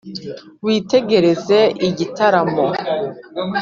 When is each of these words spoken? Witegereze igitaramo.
Witegereze 0.65 1.59
igitaramo. 1.87 2.67